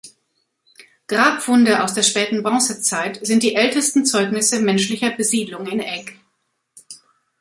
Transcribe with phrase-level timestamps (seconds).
[1.05, 6.15] Grabfunde aus der späten Bronzezeit sind die ältesten Zeugnisse menschlicher Besiedlung in Egg.